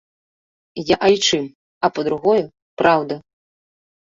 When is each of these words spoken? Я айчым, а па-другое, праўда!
Я 0.87 0.95
айчым, 1.07 1.45
а 1.83 1.91
па-другое, 1.99 2.39
праўда! 2.85 3.21